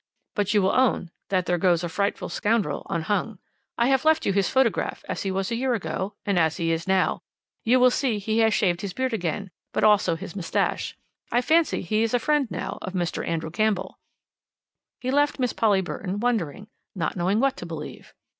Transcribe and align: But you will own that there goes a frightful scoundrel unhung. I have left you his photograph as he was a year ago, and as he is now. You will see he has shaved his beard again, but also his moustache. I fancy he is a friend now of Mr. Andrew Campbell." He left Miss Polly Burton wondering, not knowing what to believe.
But 0.33 0.51
you 0.55 0.63
will 0.63 0.71
own 0.73 1.11
that 1.29 1.45
there 1.45 1.59
goes 1.59 1.83
a 1.83 1.87
frightful 1.87 2.27
scoundrel 2.27 2.87
unhung. 2.89 3.37
I 3.77 3.85
have 3.89 4.03
left 4.03 4.25
you 4.25 4.33
his 4.33 4.49
photograph 4.49 5.05
as 5.07 5.21
he 5.21 5.29
was 5.29 5.51
a 5.51 5.55
year 5.55 5.75
ago, 5.75 6.15
and 6.25 6.39
as 6.39 6.57
he 6.57 6.71
is 6.71 6.87
now. 6.87 7.21
You 7.63 7.79
will 7.79 7.91
see 7.91 8.17
he 8.17 8.39
has 8.39 8.51
shaved 8.51 8.81
his 8.81 8.93
beard 8.93 9.13
again, 9.13 9.51
but 9.71 9.83
also 9.83 10.15
his 10.15 10.35
moustache. 10.35 10.97
I 11.31 11.41
fancy 11.43 11.83
he 11.83 12.01
is 12.01 12.15
a 12.15 12.19
friend 12.19 12.49
now 12.49 12.79
of 12.81 12.93
Mr. 12.93 13.23
Andrew 13.27 13.51
Campbell." 13.51 13.99
He 14.99 15.11
left 15.11 15.37
Miss 15.37 15.53
Polly 15.53 15.81
Burton 15.81 16.19
wondering, 16.19 16.67
not 16.95 17.15
knowing 17.15 17.39
what 17.39 17.55
to 17.57 17.67
believe. 17.67 18.15